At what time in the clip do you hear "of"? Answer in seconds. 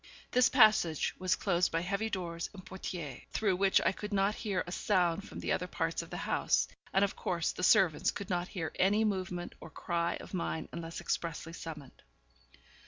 6.01-6.09, 7.05-7.15, 10.15-10.33